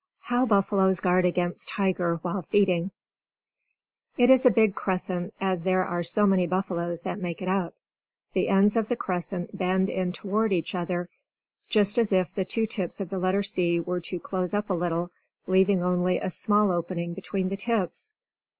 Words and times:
How 0.21 0.47
Buffaloes 0.47 0.99
Guard 0.99 1.25
against 1.25 1.69
Tiger 1.69 2.15
while 2.23 2.41
Feeding 2.49 2.89
It 4.17 4.31
is 4.31 4.47
a 4.47 4.49
big 4.49 4.73
crescent, 4.73 5.31
as 5.39 5.61
there 5.61 5.85
are 5.85 6.01
so 6.01 6.25
many 6.25 6.47
buffaloes 6.47 7.01
that 7.01 7.21
make 7.21 7.39
it 7.39 7.47
up. 7.47 7.75
The 8.33 8.47
ends 8.49 8.75
of 8.75 8.87
the 8.87 8.95
crescent 8.95 9.55
bend 9.55 9.91
in 9.91 10.11
toward 10.11 10.53
each 10.53 10.73
other, 10.73 11.07
just 11.69 11.99
as 11.99 12.11
if 12.11 12.33
the 12.33 12.45
two 12.45 12.65
tips 12.65 12.99
of 12.99 13.11
the 13.11 13.19
letter 13.19 13.43
C 13.43 13.79
were 13.79 13.99
to 14.01 14.19
close 14.19 14.55
up 14.55 14.71
a 14.71 14.73
little, 14.73 15.11
leaving 15.45 15.83
only 15.83 16.17
a 16.17 16.31
small 16.31 16.71
opening 16.71 17.13
between 17.13 17.49
the 17.49 17.55
tips. 17.57 18.11